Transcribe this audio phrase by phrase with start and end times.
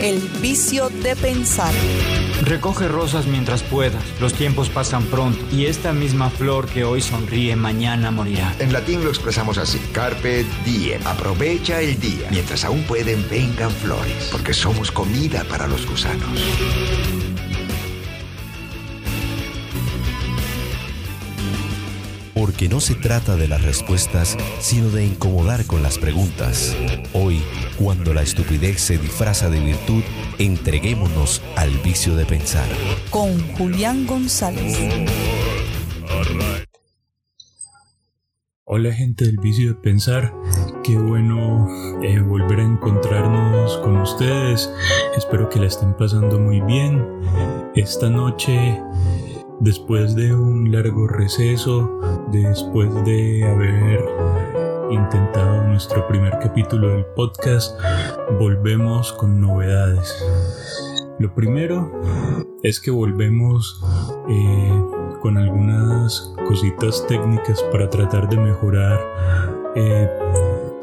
[0.00, 1.74] El vicio de pensar.
[2.42, 7.54] Recoge rosas mientras puedas, los tiempos pasan pronto y esta misma flor que hoy sonríe
[7.54, 8.54] mañana morirá.
[8.60, 14.30] En latín lo expresamos así, carpe diem, aprovecha el día, mientras aún pueden vengan flores,
[14.32, 16.40] porque somos comida para los gusanos.
[22.50, 26.76] Porque no se trata de las respuestas, sino de incomodar con las preguntas.
[27.12, 27.40] Hoy,
[27.78, 30.02] cuando la estupidez se disfraza de virtud,
[30.36, 32.66] entreguémonos al vicio de pensar.
[33.10, 34.76] Con Julián González.
[38.64, 40.34] Hola gente del vicio de pensar,
[40.82, 41.68] qué bueno
[42.02, 44.68] eh, volver a encontrarnos con ustedes,
[45.16, 47.06] espero que la estén pasando muy bien.
[47.76, 48.80] Esta noche
[49.60, 52.00] después de un largo receso,
[52.32, 54.04] después de haber
[54.90, 57.78] intentado nuestro primer capítulo del podcast,
[58.38, 60.24] volvemos con novedades.
[61.18, 61.92] Lo primero
[62.62, 63.82] es que volvemos
[64.28, 64.82] eh,
[65.20, 68.98] con algunas cositas técnicas para tratar de mejorar
[69.76, 70.08] eh,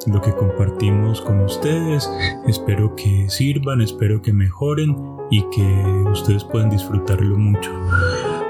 [0.05, 2.09] lo que compartimos con ustedes.
[2.47, 4.95] Espero que sirvan, espero que mejoren
[5.31, 7.71] y que ustedes puedan disfrutarlo mucho.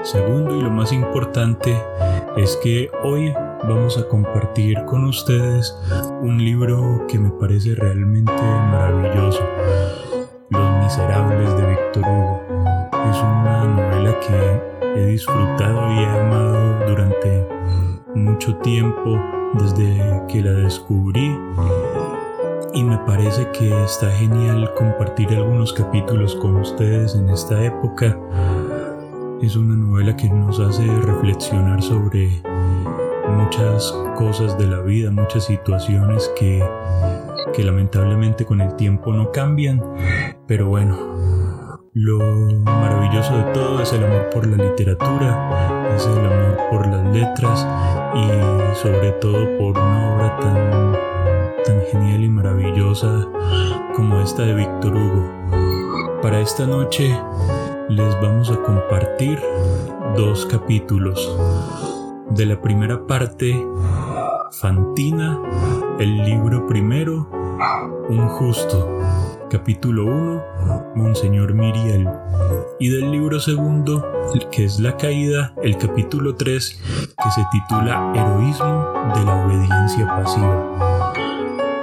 [0.02, 1.76] Segundo y lo más importante
[2.36, 3.32] es que hoy
[3.68, 5.76] vamos a compartir con ustedes
[6.22, 9.42] un libro que me parece realmente maravilloso.
[10.50, 12.40] Los Miserables de Víctor Hugo.
[13.10, 17.48] Es una novela que he disfrutado y he amado durante
[18.14, 19.18] mucho tiempo
[19.54, 21.36] desde que la descubrí
[22.74, 28.16] y me parece que está genial compartir algunos capítulos con ustedes en esta época
[29.42, 32.42] es una novela que nos hace reflexionar sobre
[33.28, 36.62] muchas cosas de la vida, muchas situaciones que,
[37.54, 39.80] que lamentablemente con el tiempo no cambian.
[40.46, 42.18] Pero bueno, lo
[42.64, 47.66] maravilloso de todo es el amor por la literatura, es el amor por las letras
[48.16, 53.28] y sobre todo por una obra tan, tan genial y maravillosa
[53.94, 56.20] como esta de Víctor Hugo.
[56.22, 57.16] Para esta noche
[57.88, 59.40] les vamos a compartir
[60.16, 61.36] dos capítulos.
[62.30, 63.66] De la primera parte,
[64.52, 65.40] Fantina,
[65.98, 67.28] el libro primero,
[68.08, 69.00] Un justo,
[69.50, 72.08] capítulo 1, Monseñor Miriel.
[72.78, 74.06] Y del libro segundo,
[74.52, 76.80] que es La caída, el capítulo 3,
[77.22, 81.14] que se titula Heroísmo de la obediencia pasiva.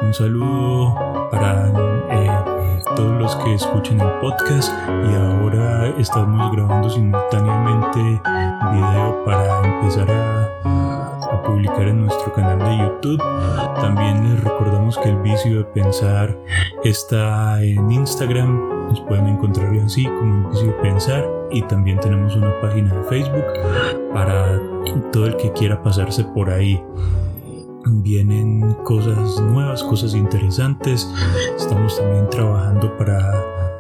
[0.04, 0.96] Un saludo
[1.32, 1.70] para...
[2.12, 2.55] Eh,
[2.96, 10.46] todos los que escuchen el podcast y ahora estamos grabando simultáneamente video para empezar a,
[10.64, 13.22] a, publicar en nuestro canal de YouTube.
[13.82, 16.38] También les recordamos que el vicio de pensar
[16.84, 21.26] está en Instagram, nos pueden encontrar así como el vicio de pensar.
[21.52, 23.46] Y también tenemos una página de Facebook
[24.14, 24.60] para
[25.12, 26.82] todo el que quiera pasarse por ahí
[27.86, 31.08] vienen cosas nuevas, cosas interesantes.
[31.58, 33.32] Estamos también trabajando para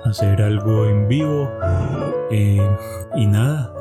[0.06, 1.50] hacer algo en vivo.
[2.32, 2.68] Eh,
[3.16, 3.74] y nada,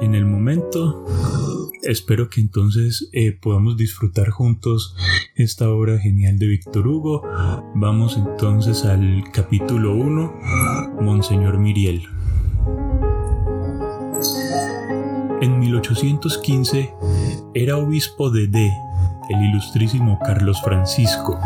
[0.00, 1.04] en el momento
[1.82, 4.96] espero que entonces eh, podamos disfrutar juntos
[5.34, 7.22] esta obra genial de Víctor Hugo.
[7.74, 10.34] Vamos entonces al capítulo 1,
[11.00, 12.08] Monseñor Miriel.
[15.40, 16.94] En 1815
[17.52, 18.72] era obispo de D
[19.28, 21.38] el ilustrísimo Carlos Francisco,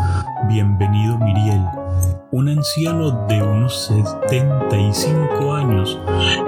[0.47, 1.63] bienvenido Miriel,
[2.31, 5.99] un anciano de unos 75 años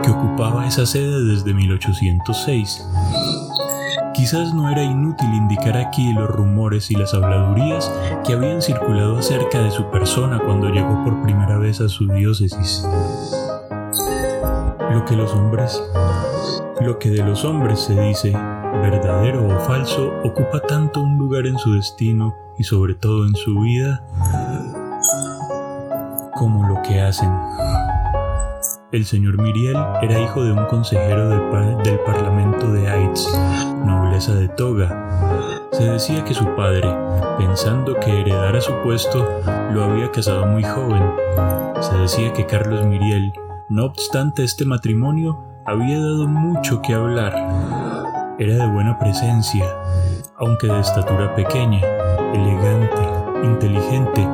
[0.03, 2.85] que ocupaba esa sede desde 1806.
[4.13, 7.91] Quizás no era inútil indicar aquí los rumores y las habladurías
[8.25, 12.85] que habían circulado acerca de su persona cuando llegó por primera vez a su diócesis.
[14.91, 15.81] Lo que los hombres,
[16.81, 18.33] lo que de los hombres se dice,
[18.79, 23.59] verdadero o falso, ocupa tanto un lugar en su destino y sobre todo en su
[23.59, 24.03] vida
[26.33, 27.31] como lo que hacen.
[28.91, 33.27] El señor Miriel era hijo de un consejero del, Parlamento de Aitz,
[33.85, 35.61] nobleza de Toga.
[35.71, 36.93] Se decía que su padre,
[37.37, 39.25] pensando que heredara su puesto,
[39.71, 41.03] lo había casado muy joven.
[41.79, 43.33] Se decía que Carlos Miriel,
[43.69, 47.33] no obstante este matrimonio, había dado mucho que hablar
[48.41, 49.63] era de buena presencia,
[50.39, 51.79] aunque de estatura pequeña,
[52.33, 54.27] elegante, inteligente,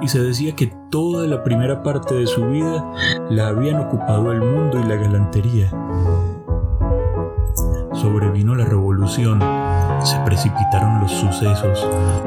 [0.00, 2.84] y se decía que toda la primera parte de su vida
[3.30, 5.70] la habían ocupado el mundo y la galantería.
[7.92, 9.38] Sobrevino la revolución,
[10.02, 11.86] se precipitaron los sucesos,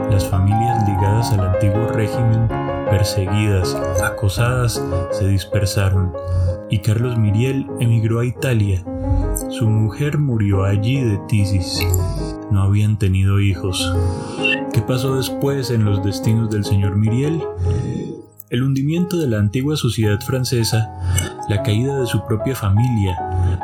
[0.10, 2.48] las familias ligadas al antiguo régimen
[2.90, 6.14] perseguidas, acosadas, se dispersaron
[6.70, 8.86] y Carlos Miriel emigró a Italia.
[9.58, 11.80] Su mujer murió allí de tisis.
[12.52, 13.90] No habían tenido hijos.
[14.74, 17.42] ¿Qué pasó después en los destinos del señor Miriel?
[18.50, 20.92] El hundimiento de la antigua sociedad francesa,
[21.48, 23.18] la caída de su propia familia,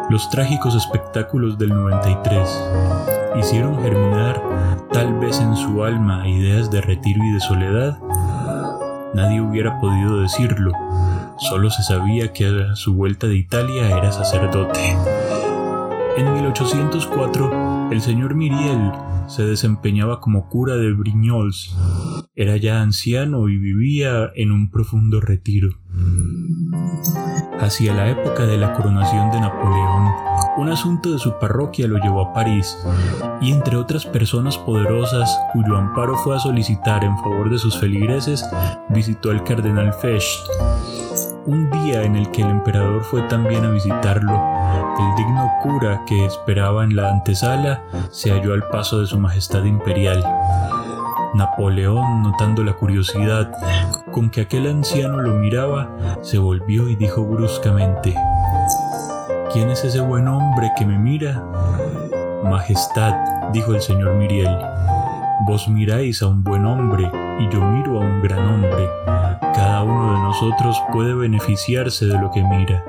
[0.10, 2.50] los trágicos espectáculos del 93,
[3.38, 4.42] hicieron germinar,
[4.94, 8.00] tal vez en su alma, ideas de retiro y de soledad.
[9.14, 10.72] Nadie hubiera podido decirlo,
[11.38, 14.96] solo se sabía que a su vuelta de Italia era sacerdote.
[16.18, 18.92] En 1804, el señor Miriel
[19.28, 21.76] se desempeñaba como cura de Brignoles.
[22.36, 25.70] Era ya anciano y vivía en un profundo retiro.
[27.60, 30.12] Hacia la época de la coronación de Napoleón,
[30.58, 32.78] un asunto de su parroquia lo llevó a París
[33.40, 38.46] y entre otras personas poderosas cuyo amparo fue a solicitar en favor de sus feligreses,
[38.90, 40.40] visitó al cardenal Fesch.
[41.46, 44.34] Un día en el que el emperador fue también a visitarlo,
[45.00, 49.64] el digno cura que esperaba en la antesala se halló al paso de su Majestad
[49.64, 50.24] Imperial.
[51.34, 53.52] Napoleón, notando la curiosidad
[54.12, 55.90] con que aquel anciano lo miraba,
[56.22, 58.16] se volvió y dijo bruscamente,
[59.54, 61.44] ¿Quién es ese buen hombre que me mira?
[62.44, 63.14] Majestad,
[63.54, 64.58] dijo el señor Miriel,
[65.46, 67.10] vos miráis a un buen hombre
[67.40, 68.90] y yo miro a un gran hombre.
[69.54, 72.84] Cada uno de nosotros puede beneficiarse de lo que mira.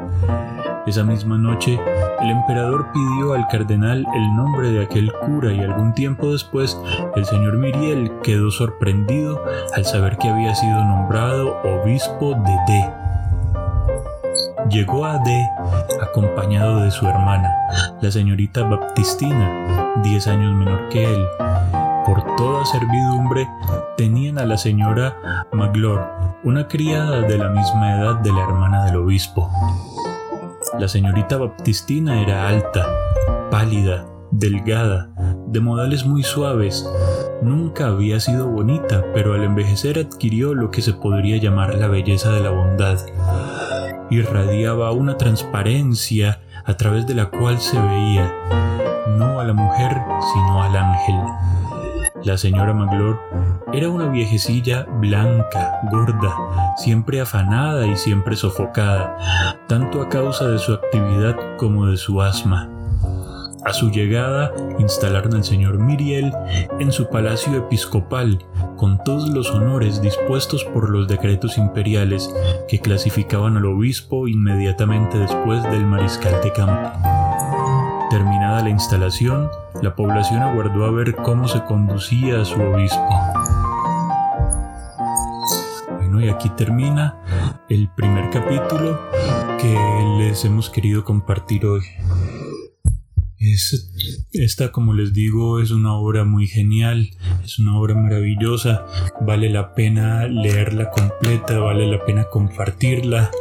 [0.84, 1.78] Esa misma noche,
[2.20, 6.76] el emperador pidió al cardenal el nombre de aquel cura y algún tiempo después
[7.14, 9.40] el señor Miriel quedó sorprendido
[9.76, 12.90] al saber que había sido nombrado obispo de D.
[14.70, 15.48] Llegó a D
[16.02, 17.54] acompañado de su hermana,
[18.00, 21.24] la señorita Baptistina, diez años menor que él.
[22.04, 23.46] Por toda servidumbre
[23.96, 26.04] tenían a la señora Maglor,
[26.42, 29.48] una criada de la misma edad de la hermana del obispo.
[30.78, 32.86] La señorita Baptistina era alta,
[33.50, 35.10] pálida, delgada,
[35.46, 36.88] de modales muy suaves.
[37.42, 42.32] Nunca había sido bonita, pero al envejecer adquirió lo que se podría llamar la belleza
[42.32, 42.98] de la bondad.
[44.10, 48.32] Irradiaba una transparencia a través de la cual se veía,
[49.18, 49.96] no a la mujer,
[50.32, 51.16] sino al ángel.
[52.24, 53.18] La señora Maglor
[53.72, 60.72] era una viejecilla blanca, gorda, siempre afanada y siempre sofocada, tanto a causa de su
[60.72, 62.70] actividad como de su asma.
[63.64, 66.32] A su llegada instalaron al señor Miriel
[66.78, 68.38] en su palacio episcopal,
[68.76, 72.32] con todos los honores dispuestos por los decretos imperiales
[72.68, 76.90] que clasificaban al obispo inmediatamente después del mariscal de campo.
[78.10, 79.48] Terminada la instalación,
[79.82, 83.08] la población aguardó a ver cómo se conducía a su obispo.
[85.98, 87.18] Bueno, y aquí termina
[87.68, 89.00] el primer capítulo
[89.60, 89.76] que
[90.18, 91.82] les hemos querido compartir hoy.
[94.32, 97.10] esta, como les digo, es una obra muy genial,
[97.42, 98.86] es una obra maravillosa,
[99.20, 103.32] vale la pena leerla completa, vale la pena compartirla,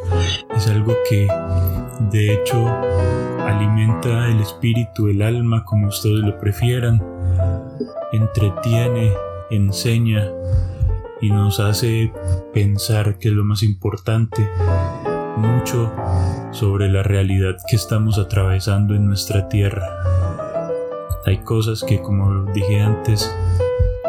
[0.55, 1.27] es algo que
[2.11, 2.65] de hecho
[3.51, 7.01] alimenta el espíritu, el alma, como ustedes lo prefieran,
[8.11, 9.13] entretiene,
[9.49, 10.27] enseña
[11.21, 12.11] y nos hace
[12.53, 14.47] pensar que es lo más importante,
[15.37, 15.91] mucho
[16.51, 19.85] sobre la realidad que estamos atravesando en nuestra tierra.
[21.25, 23.33] Hay cosas que, como dije antes,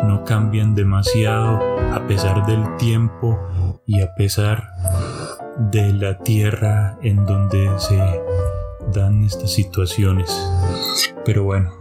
[0.04, 1.60] no cambian demasiado
[1.92, 3.38] a pesar del tiempo
[3.86, 4.68] y a pesar
[5.70, 8.00] de la tierra en donde se
[8.92, 10.30] dan estas situaciones.
[11.24, 11.72] Pero bueno.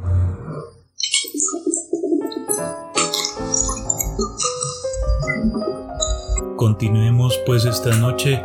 [6.55, 8.41] Continuemos pues esta noche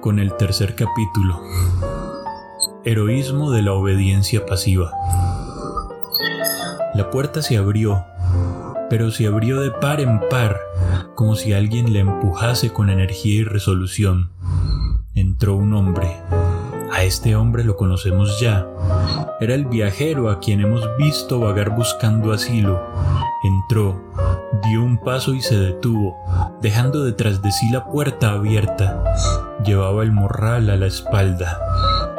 [0.00, 1.40] con el tercer capítulo.
[2.84, 4.92] Heroísmo de la obediencia pasiva.
[6.94, 8.04] La puerta se abrió,
[8.90, 10.58] pero se abrió de par en par,
[11.14, 14.30] como si alguien le empujase con energía y resolución.
[15.14, 16.16] Entró un hombre,
[16.92, 18.66] a este hombre lo conocemos ya.
[19.40, 22.80] Era el viajero a quien hemos visto vagar buscando asilo.
[23.44, 24.00] Entró,
[24.64, 26.16] dio un paso y se detuvo,
[26.60, 29.02] dejando detrás de sí la puerta abierta.
[29.64, 31.60] Llevaba el morral a la espalda,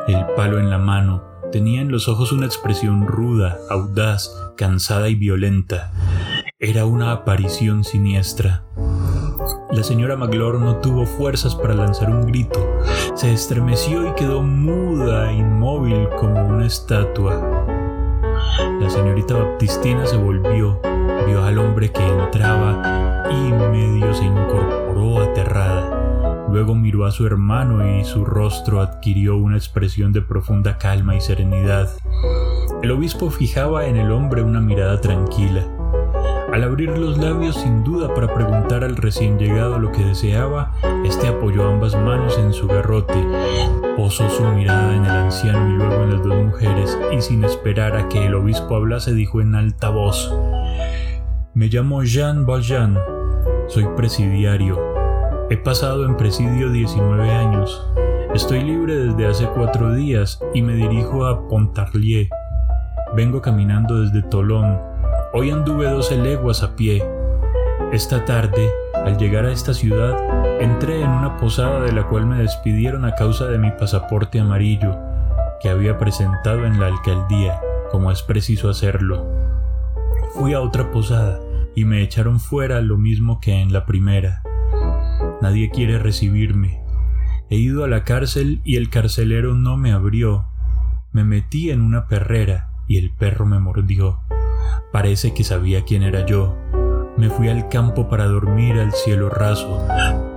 [0.07, 1.23] el palo en la mano.
[1.51, 5.91] Tenía en los ojos una expresión ruda, audaz, cansada y violenta.
[6.59, 8.63] Era una aparición siniestra.
[9.71, 12.59] La señora Maglor no tuvo fuerzas para lanzar un grito.
[13.15, 17.65] Se estremeció y quedó muda, inmóvil como una estatua.
[18.79, 20.79] La señorita Baptistina se volvió,
[21.27, 26.47] vio al hombre que entraba y medio se incorporó aterrada.
[26.49, 31.21] Luego miró a su hermano y su rostro adquirió una expresión de profunda calma y
[31.21, 31.89] serenidad.
[32.81, 35.67] El obispo fijaba en el hombre una mirada tranquila.
[36.51, 40.73] Al abrir los labios sin duda para preguntar al recién llegado lo que deseaba,
[41.05, 43.23] este apoyó ambas manos en su garrote,
[43.95, 47.95] posó su mirada en el anciano y luego en las dos mujeres, y sin esperar
[47.95, 50.33] a que el obispo hablase dijo en alta voz,
[51.53, 52.97] Me llamo Jean Valjean,
[53.67, 54.79] soy presidiario.
[55.51, 57.87] He pasado en presidio 19 años.
[58.33, 62.27] Estoy libre desde hace cuatro días y me dirijo a Pontarlier.
[63.15, 64.88] Vengo caminando desde Tolón,
[65.31, 67.03] Hoy anduve 12 leguas a pie.
[67.91, 70.17] Esta tarde, al llegar a esta ciudad,
[70.59, 74.97] entré en una posada de la cual me despidieron a causa de mi pasaporte amarillo,
[75.61, 79.23] que había presentado en la alcaldía, como es preciso hacerlo.
[80.33, 81.39] Fui a otra posada
[81.75, 84.41] y me echaron fuera lo mismo que en la primera.
[85.43, 86.81] Nadie quiere recibirme.
[87.51, 90.47] He ido a la cárcel y el carcelero no me abrió.
[91.11, 94.21] Me metí en una perrera y el perro me mordió.
[94.91, 96.55] Parece que sabía quién era yo.
[97.17, 99.85] Me fui al campo para dormir al cielo raso,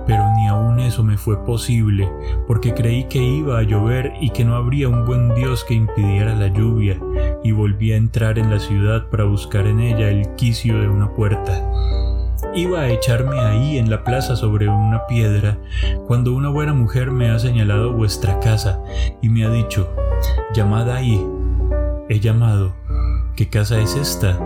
[0.05, 2.09] pero ni aun eso me fue posible,
[2.45, 6.35] porque creí que iba a llover y que no habría un buen Dios que impidiera
[6.35, 6.99] la lluvia,
[7.41, 11.09] y volví a entrar en la ciudad para buscar en ella el quicio de una
[11.13, 11.63] puerta.
[12.53, 15.57] Iba a echarme ahí en la plaza sobre una piedra,
[16.05, 18.79] cuando una buena mujer me ha señalado vuestra casa
[19.21, 19.89] y me ha dicho,
[20.53, 21.25] llamad ahí.
[22.09, 22.75] He llamado
[23.35, 24.37] ¿Qué casa es esta?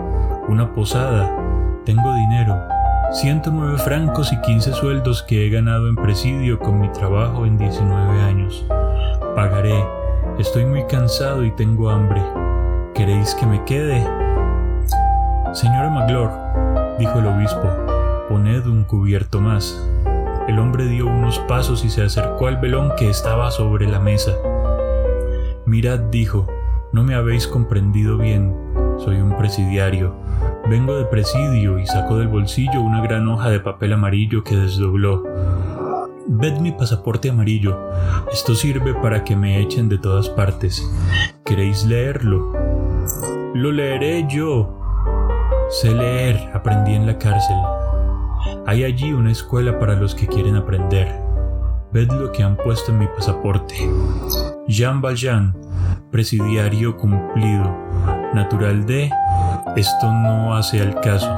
[0.48, 1.30] Una posada.
[1.84, 2.58] Tengo dinero.
[3.12, 8.22] 109 francos y 15 sueldos que he ganado en presidio con mi trabajo en 19
[8.22, 8.64] años.
[9.34, 9.84] Pagaré.
[10.38, 12.22] Estoy muy cansado y tengo hambre.
[12.94, 14.00] ¿Queréis que me quede?
[15.52, 16.30] Señora Maglor,
[16.98, 17.68] dijo el obispo,
[18.30, 19.86] poned un cubierto más.
[20.48, 24.32] El hombre dio unos pasos y se acercó al velón que estaba sobre la mesa.
[25.66, 26.46] Mirad, dijo,
[26.90, 28.67] no me habéis comprendido bien.
[28.98, 30.14] Soy un presidiario.
[30.68, 35.24] Vengo de presidio y sacó del bolsillo una gran hoja de papel amarillo que desdobló.
[36.26, 37.78] Ved mi pasaporte amarillo.
[38.32, 40.82] Esto sirve para que me echen de todas partes.
[41.44, 42.52] ¿Queréis leerlo?
[43.54, 44.78] Lo leeré yo.
[45.70, 47.56] Sé leer, aprendí en la cárcel.
[48.66, 51.08] Hay allí una escuela para los que quieren aprender.
[51.92, 53.74] Ved lo que han puesto en mi pasaporte.
[54.66, 55.56] Jean Valjean,
[56.10, 57.74] presidiario cumplido,
[58.34, 59.10] natural de,
[59.76, 61.28] esto no hace al caso.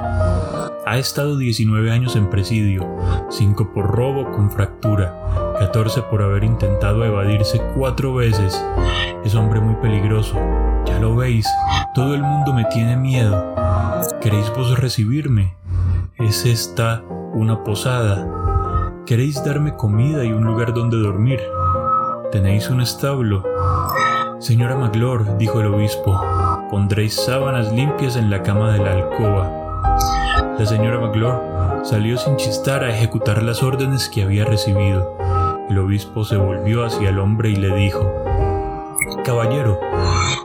[0.86, 2.88] Ha estado 19 años en presidio,
[3.30, 5.14] 5 por robo con fractura,
[5.58, 8.60] 14 por haber intentado evadirse cuatro veces.
[9.24, 10.36] Es hombre muy peligroso,
[10.86, 11.46] ya lo veis,
[11.94, 13.54] todo el mundo me tiene miedo.
[14.20, 15.54] ¿Queréis vos recibirme?
[16.18, 17.02] Es esta
[17.34, 18.26] una posada.
[19.06, 21.40] ¿Queréis darme comida y un lugar donde dormir?
[22.32, 23.44] ¿Tenéis un establo?
[24.38, 26.18] Señora Maglor, dijo el obispo,
[26.70, 30.54] pondréis sábanas limpias en la cama de la alcoba.
[30.58, 35.16] La señora Maglor salió sin chistar a ejecutar las órdenes que había recibido.
[35.68, 38.12] El obispo se volvió hacia el hombre y le dijo,
[39.24, 39.80] Caballero,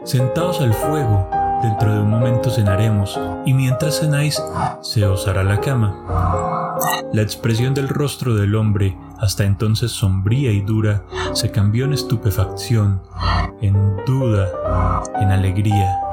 [0.04, 1.30] sentaos al fuego,
[1.62, 4.42] dentro de un momento cenaremos, y mientras cenáis,
[4.82, 6.76] se os hará la cama.
[7.14, 11.04] La expresión del rostro del hombre, hasta entonces sombría y dura,
[11.34, 13.02] se cambió en estupefacción,
[13.62, 14.50] en duda,
[15.22, 16.05] en alegría.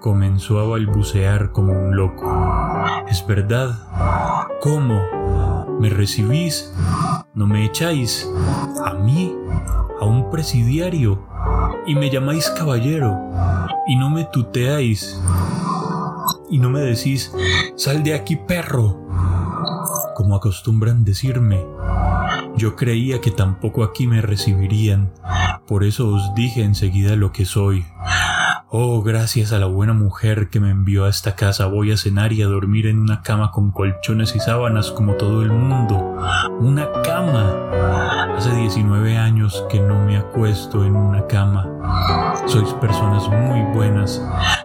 [0.00, 2.26] Comenzó a balbucear como un loco.
[3.08, 3.70] ¿Es verdad?
[4.60, 5.00] ¿Cómo?
[5.78, 6.72] ¿Me recibís?
[7.34, 8.28] ¿No me echáis?
[8.84, 9.34] ¿A mí?
[10.00, 11.26] ¿A un presidiario?
[11.86, 13.18] ¿Y me llamáis caballero?
[13.86, 15.20] ¿Y no me tuteáis?
[16.50, 17.32] ¿Y no me decís,
[17.76, 19.00] sal de aquí perro?
[20.14, 21.64] Como acostumbran decirme.
[22.56, 25.12] Yo creía que tampoco aquí me recibirían,
[25.66, 27.84] por eso os dije enseguida lo que soy.
[28.74, 32.32] Oh, gracias a la buena mujer que me envió a esta casa voy a cenar
[32.32, 36.16] y a dormir en una cama con colchones y sábanas como todo el mundo.
[36.58, 38.34] Una cama.
[38.34, 41.68] Hace 19 años que no me acuesto en una cama.
[42.46, 44.22] Sois personas muy buenas.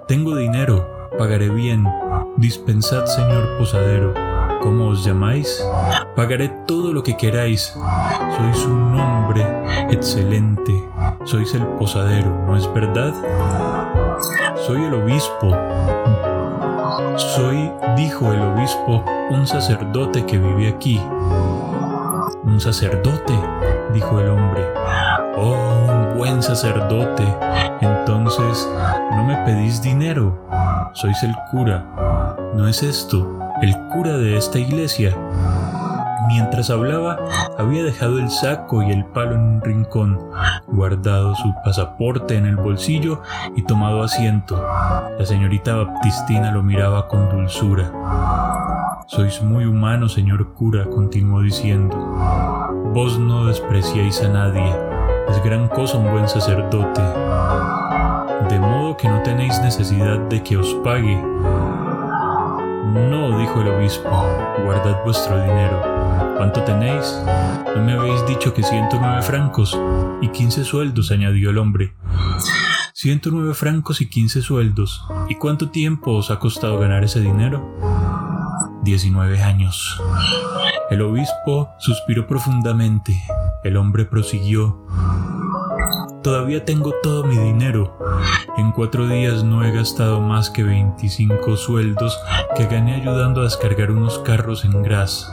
[0.07, 1.09] Tengo dinero.
[1.17, 1.85] Pagaré bien.
[2.37, 4.13] Dispensad, señor posadero.
[4.61, 5.61] ¿Cómo os llamáis?
[6.15, 7.73] Pagaré todo lo que queráis.
[8.37, 9.45] Sois un hombre
[9.89, 10.81] excelente.
[11.25, 13.13] Sois el posadero, ¿no es verdad?
[14.65, 15.55] Soy el obispo.
[17.17, 21.01] Soy, dijo el obispo, un sacerdote que vive aquí.
[22.43, 23.33] Un sacerdote,
[23.93, 24.63] dijo el hombre.
[25.37, 25.55] Oh,
[25.89, 27.23] un buen sacerdote.
[27.81, 28.67] Entonces,
[29.11, 30.37] ¿no me pedís dinero?
[30.93, 31.85] Sois el cura.
[32.55, 35.15] ¿No es esto el cura de esta iglesia?
[36.27, 37.17] Mientras hablaba,
[37.57, 40.19] había dejado el saco y el palo en un rincón,
[40.67, 43.21] guardado su pasaporte en el bolsillo
[43.55, 44.61] y tomado asiento.
[45.17, 47.91] La señorita Baptistina lo miraba con dulzura.
[49.07, 51.95] Sois muy humano, señor cura, continuó diciendo.
[52.93, 54.75] Vos no despreciáis a nadie.
[55.29, 57.01] Es gran cosa un buen sacerdote.
[58.49, 61.21] De modo que no tenéis necesidad de que os pague.
[63.09, 64.09] No, dijo el obispo,
[64.63, 65.81] guardad vuestro dinero.
[66.37, 67.05] ¿Cuánto tenéis?
[67.75, 69.77] ¿No me habéis dicho que 109 francos
[70.21, 71.11] y 15 sueldos?
[71.11, 71.93] añadió el hombre.
[72.93, 75.05] 109 francos y 15 sueldos.
[75.29, 77.77] ¿Y cuánto tiempo os ha costado ganar ese dinero?
[78.83, 80.01] 19 años.
[80.89, 83.21] El obispo suspiró profundamente.
[83.63, 84.87] El hombre prosiguió.
[86.27, 87.97] Todavía tengo todo mi dinero.
[88.57, 92.19] En cuatro días no he gastado más que 25 sueldos
[92.57, 95.31] que gané ayudando a descargar unos carros en Gras.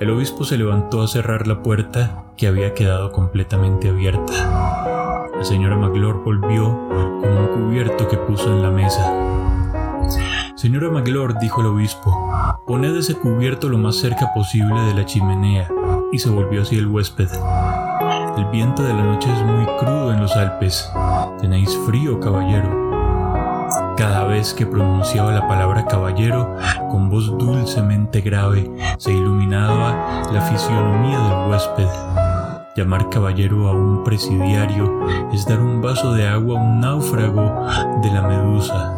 [0.00, 5.30] El obispo se levantó a cerrar la puerta que había quedado completamente abierta.
[5.36, 6.64] La señora Maglor volvió
[7.20, 9.08] con un cubierto que puso en la mesa.
[10.56, 12.12] Señora Maglor, dijo el obispo,
[12.66, 15.68] poned ese cubierto lo más cerca posible de la chimenea,
[16.10, 17.28] y se volvió hacia el huésped.
[18.40, 20.90] El viento de la noche es muy crudo en los Alpes.
[21.42, 22.70] Tenéis frío, caballero.
[23.98, 26.56] Cada vez que pronunciaba la palabra caballero,
[26.90, 31.88] con voz dulcemente grave, se iluminaba la fisionomía del huésped.
[32.76, 37.42] Llamar caballero a un presidiario es dar un vaso de agua a un náufrago
[38.02, 38.94] de la medusa.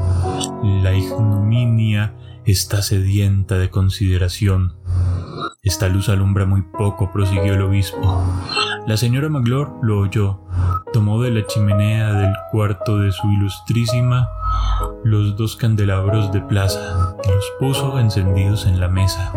[0.63, 4.75] La ignominia está sedienta de consideración.
[5.65, 8.25] Esta luz alumbra muy poco, prosiguió el obispo.
[8.87, 10.41] La señora Maglor lo oyó.
[10.93, 14.29] Tomó de la chimenea del cuarto de su ilustrísima
[15.05, 19.33] los dos candelabros de plaza y los puso encendidos en la mesa.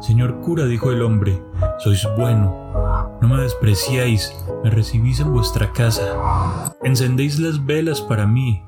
[0.00, 1.42] Señor cura, dijo el hombre,
[1.78, 8.62] sois bueno, no me despreciáis, me recibís en vuestra casa, encendéis las velas para mí,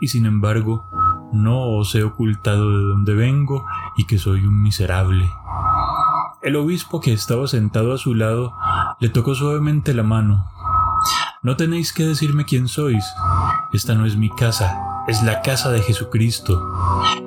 [0.00, 0.84] y sin embargo,
[1.32, 3.64] no os he ocultado de dónde vengo
[3.96, 5.28] y que soy un miserable.
[6.40, 8.54] El obispo que estaba sentado a su lado
[9.00, 10.46] le tocó suavemente la mano.
[11.42, 13.04] No tenéis que decirme quién sois.
[13.72, 16.64] Esta no es mi casa, es la casa de Jesucristo.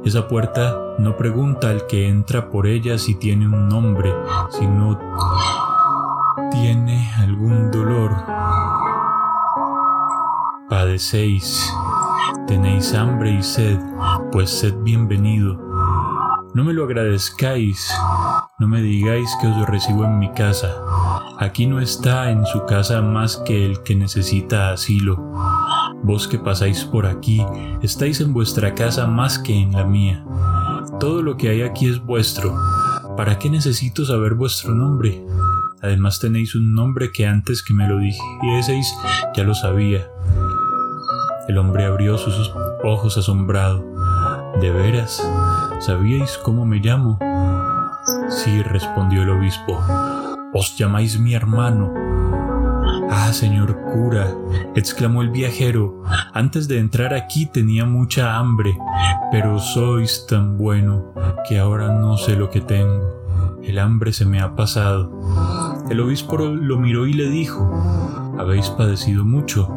[0.06, 4.14] Esa puerta no pregunta al que entra por ella si tiene un nombre,
[4.50, 4.98] si no
[6.52, 8.16] tiene algún dolor.
[10.70, 11.72] Padecéis
[12.48, 13.80] Tenéis hambre y sed,
[14.32, 15.71] pues sed bienvenido.
[16.54, 17.90] No me lo agradezcáis,
[18.60, 20.76] no me digáis que os recibo en mi casa.
[21.40, 25.16] Aquí no está en su casa más que el que necesita asilo.
[26.04, 27.42] Vos que pasáis por aquí,
[27.82, 30.26] estáis en vuestra casa más que en la mía.
[31.00, 32.54] Todo lo que hay aquí es vuestro.
[33.16, 35.26] ¿Para qué necesito saber vuestro nombre?
[35.82, 38.94] Además tenéis un nombre que antes que me lo dijeseis
[39.34, 40.06] ya lo sabía.
[41.48, 42.52] El hombre abrió sus
[42.84, 43.86] ojos asombrado.
[44.60, 45.24] ¿De veras?
[45.82, 47.18] ¿Sabíais cómo me llamo?
[48.30, 49.80] Sí, respondió el obispo.
[50.54, 51.92] Os llamáis mi hermano.
[53.10, 54.32] Ah, señor cura,
[54.76, 58.78] exclamó el viajero, antes de entrar aquí tenía mucha hambre,
[59.32, 61.14] pero sois tan bueno
[61.50, 63.60] que ahora no sé lo que tengo.
[63.64, 65.12] El hambre se me ha pasado.
[65.90, 69.68] El obispo lo miró y le dijo, ¿habéis padecido mucho?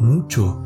[0.00, 0.62] Mucho.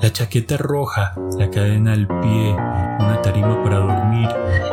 [0.00, 4.28] La chaqueta roja, la cadena al pie, una tarima para dormir,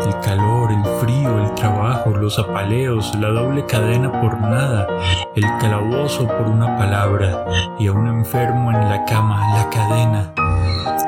[0.05, 4.87] el calor, el frío, el trabajo, los apaleos, la doble cadena por nada,
[5.35, 7.45] el calabozo por una palabra
[7.79, 10.33] y a un enfermo en la cama, la cadena.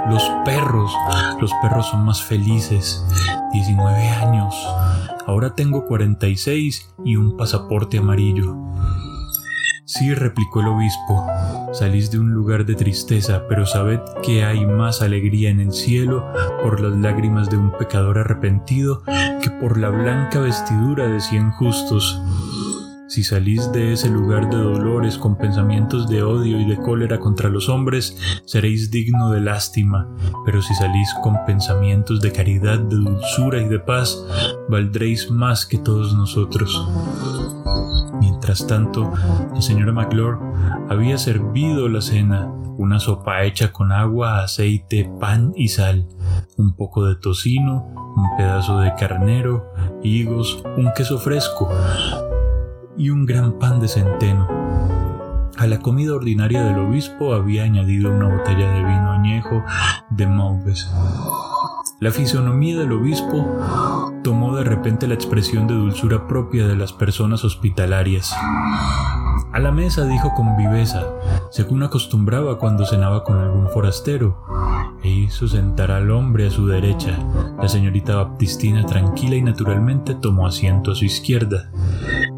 [0.09, 0.91] Los perros,
[1.39, 3.05] los perros son más felices.
[3.53, 4.55] 19 años.
[5.25, 8.55] Ahora tengo 46 y un pasaporte amarillo.
[9.85, 11.25] Sí, replicó el obispo,
[11.73, 16.25] salís de un lugar de tristeza, pero sabed que hay más alegría en el cielo
[16.63, 19.03] por las lágrimas de un pecador arrepentido
[19.41, 22.21] que por la blanca vestidura de cien justos.
[23.09, 27.49] Si salís de ese lugar de dolores con pensamientos de odio y de cólera contra
[27.49, 30.07] los hombres, seréis digno de lástima,
[30.45, 34.23] pero si salís con pensamientos de caridad, de dulzura y de paz,
[34.69, 36.87] valdréis más que todos nosotros.
[38.19, 39.11] Mientras tanto,
[39.53, 40.37] la señora McClure
[40.89, 46.07] había servido la cena, una sopa hecha con agua, aceite, pan y sal,
[46.57, 49.71] un poco de tocino, un pedazo de carnero,
[50.03, 51.69] higos, un queso fresco
[52.97, 54.47] y un gran pan de centeno.
[55.57, 59.63] A la comida ordinaria del obispo había añadido una botella de vino añejo
[60.09, 60.89] de Mauves.
[61.99, 63.45] La fisonomía del obispo
[64.23, 68.33] tomó de repente la expresión de dulzura propia de las personas hospitalarias.
[69.51, 71.03] A la mesa dijo con viveza,
[71.51, 74.45] según acostumbraba cuando cenaba con algún forastero,
[75.03, 77.19] e hizo sentar al hombre a su derecha.
[77.61, 81.69] La señorita Baptistina tranquila y naturalmente tomó asiento a su izquierda.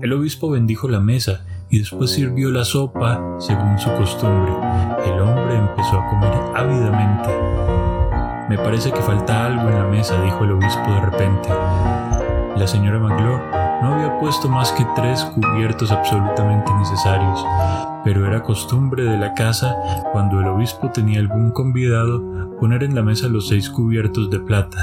[0.02, 4.54] El obispo bendijo la mesa y después sirvió la sopa según su costumbre.
[5.06, 7.91] El hombre empezó a comer ávidamente.
[8.50, 11.50] Me parece que falta algo en la mesa, dijo el obispo de repente.
[12.58, 13.44] La señora Magloire
[13.82, 17.44] no había puesto más que tres cubiertos absolutamente necesarios,
[18.04, 19.76] pero era costumbre de la casa,
[20.12, 22.22] cuando el obispo tenía algún convidado,
[22.60, 24.78] poner en la mesa los seis cubiertos de plata.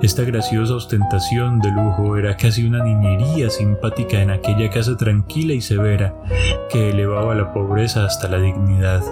[0.00, 5.60] Esta graciosa ostentación de lujo era casi una niñería simpática en aquella casa tranquila y
[5.60, 6.14] severa
[6.70, 9.02] que elevaba la pobreza hasta la dignidad.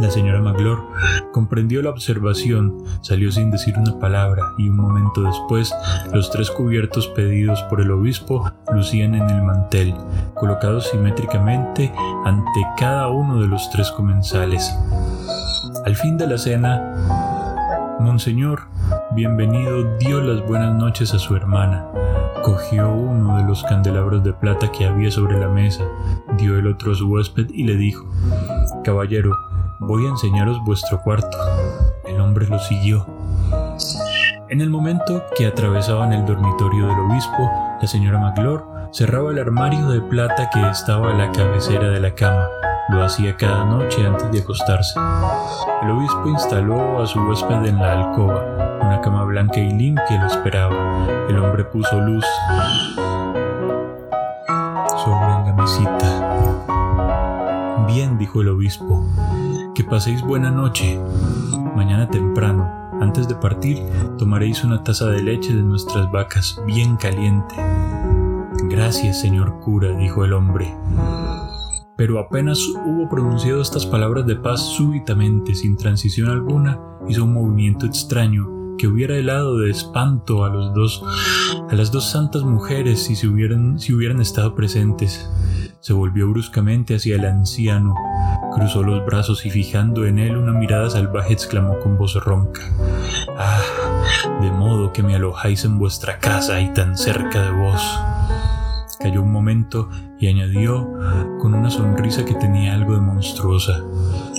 [0.00, 0.84] La señora Maglor
[1.32, 5.74] comprendió la observación, salió sin decir una palabra y un momento después
[6.12, 9.94] los tres cubiertos pedidos por el obispo lucían en el mantel,
[10.34, 11.92] colocados simétricamente
[12.24, 14.72] ante cada uno de los tres comensales.
[15.84, 18.68] Al fin de la cena, Monseñor,
[19.16, 21.84] bienvenido, dio las buenas noches a su hermana.
[22.44, 25.82] Cogió uno de los candelabros de plata que había sobre la mesa,
[26.36, 28.08] dio el otro a su huésped y le dijo,
[28.84, 29.47] Caballero,
[29.80, 31.36] voy a enseñaros vuestro cuarto.
[32.04, 33.06] El hombre lo siguió.
[34.48, 39.88] En el momento que atravesaban el dormitorio del obispo, la señora Maglor cerraba el armario
[39.88, 42.48] de plata que estaba a la cabecera de la cama.
[42.88, 44.98] Lo hacía cada noche antes de acostarse.
[45.82, 48.42] El obispo instaló a su huésped en la alcoba.
[48.80, 51.06] Una cama blanca y limpia lo esperaba.
[51.28, 52.24] El hombre puso luz
[55.04, 56.68] sobre la mesita.
[57.86, 59.04] Bien, dijo el obispo,
[59.88, 61.00] paséis buena noche.
[61.74, 62.70] Mañana temprano,
[63.00, 63.78] antes de partir,
[64.18, 67.54] tomaréis una taza de leche de nuestras vacas bien caliente.
[68.64, 70.74] Gracias, señor cura, dijo el hombre.
[71.96, 77.86] Pero apenas hubo pronunciado estas palabras de paz súbitamente, sin transición alguna, hizo un movimiento
[77.86, 81.02] extraño que hubiera helado de espanto a los dos
[81.68, 85.28] a las dos santas mujeres si, se hubieran, si hubieran estado presentes.
[85.80, 87.94] Se volvió bruscamente hacia el anciano,
[88.54, 92.62] cruzó los brazos y fijando en él una mirada salvaje exclamó con voz ronca,
[93.36, 93.62] Ah,
[94.40, 97.82] de modo que me alojáis en vuestra casa y tan cerca de vos.
[98.98, 100.90] Cayó un momento y añadió
[101.40, 103.80] con una sonrisa que tenía algo de monstruosa,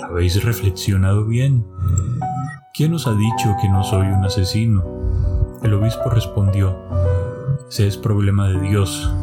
[0.04, 1.66] ¿habéis reflexionado bien?
[2.74, 4.84] ¿Quién os ha dicho que no soy un asesino?
[5.64, 6.78] El obispo respondió,
[7.70, 9.14] ese es problema de Dios.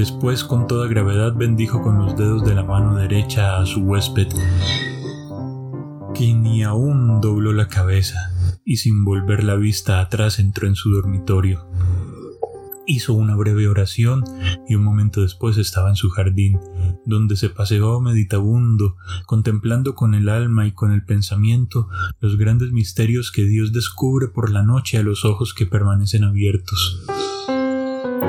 [0.00, 4.28] Después, con toda gravedad, bendijo con los dedos de la mano derecha a su huésped,
[6.14, 8.16] que ni aún dobló la cabeza
[8.64, 11.68] y sin volver la vista atrás entró en su dormitorio.
[12.86, 14.24] Hizo una breve oración
[14.66, 16.58] y un momento después estaba en su jardín,
[17.04, 23.30] donde se paseó meditabundo, contemplando con el alma y con el pensamiento los grandes misterios
[23.30, 27.04] que Dios descubre por la noche a los ojos que permanecen abiertos.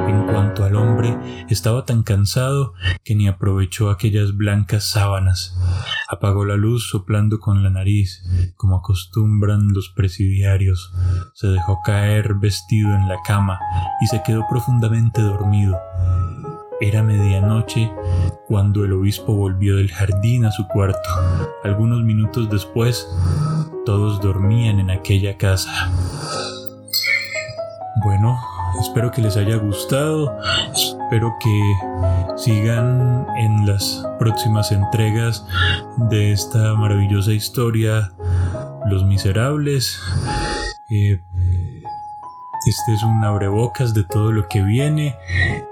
[0.07, 1.17] En cuanto al hombre,
[1.49, 5.57] estaba tan cansado que ni aprovechó aquellas blancas sábanas.
[6.09, 8.23] Apagó la luz soplando con la nariz,
[8.57, 10.93] como acostumbran los presidiarios.
[11.33, 13.59] Se dejó caer vestido en la cama
[14.01, 15.79] y se quedó profundamente dormido.
[16.81, 17.91] Era medianoche
[18.47, 21.09] cuando el obispo volvió del jardín a su cuarto.
[21.63, 23.07] Algunos minutos después,
[23.85, 25.91] todos dormían en aquella casa.
[28.03, 28.39] Bueno,
[28.79, 30.37] Espero que les haya gustado.
[30.73, 31.73] Espero que
[32.37, 35.45] sigan en las próximas entregas
[36.09, 38.11] de esta maravillosa historia
[38.89, 39.99] Los Miserables.
[40.89, 41.21] Eh,
[42.67, 45.15] este es un abrebocas de todo lo que viene.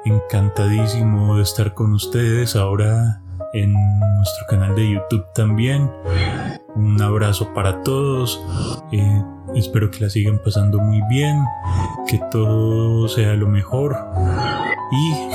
[0.05, 3.21] Encantadísimo de estar con ustedes ahora
[3.53, 5.91] en nuestro canal de YouTube también.
[6.75, 8.41] Un abrazo para todos.
[8.91, 9.23] Eh,
[9.55, 11.43] espero que la sigan pasando muy bien.
[12.07, 13.97] Que todo sea lo mejor.
[14.91, 15.29] Y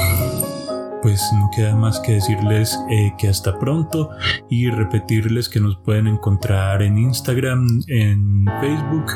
[1.03, 4.09] pues no queda más que decirles eh, que hasta pronto
[4.49, 9.13] y repetirles que nos pueden encontrar en Instagram, en Facebook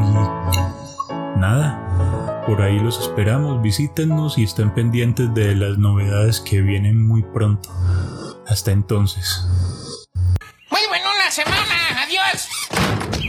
[0.00, 2.42] y nada.
[2.46, 7.70] Por ahí los esperamos, visítenos y estén pendientes de las novedades que vienen muy pronto.
[8.48, 9.46] Hasta entonces.
[10.70, 12.02] Muy bueno la semana.
[12.02, 13.27] Adiós.